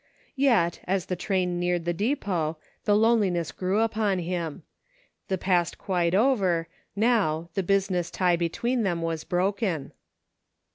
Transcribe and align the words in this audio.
Yet, 0.35 0.79
as 0.85 1.05
the 1.05 1.15
train 1.15 1.59
neared 1.59 1.85
the 1.85 1.93
depot, 1.93 2.57
the 2.85 2.95
loneliness 2.95 3.51
grew 3.51 3.81
upon 3.81 4.17
him. 4.17 4.63
The 5.27 5.37
past 5.37 5.77
quite 5.77 6.15
over, 6.15 6.67
now, 6.95 7.49
the 7.53 7.61
business 7.61 8.09
tie 8.09 8.35
between 8.35 8.81
them 8.81 9.03
was 9.03 9.23
broken. 9.23 9.91